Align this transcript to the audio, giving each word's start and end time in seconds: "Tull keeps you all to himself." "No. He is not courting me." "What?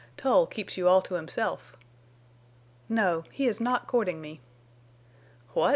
"Tull 0.17 0.47
keeps 0.47 0.77
you 0.77 0.87
all 0.87 1.03
to 1.03 1.13
himself." 1.13 1.77
"No. 2.89 3.23
He 3.31 3.45
is 3.45 3.61
not 3.61 3.85
courting 3.85 4.19
me." 4.19 4.39
"What? 5.53 5.69